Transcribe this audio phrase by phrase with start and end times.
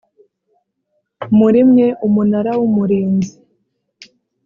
[1.37, 3.35] muri mwe umunara w’umurinzi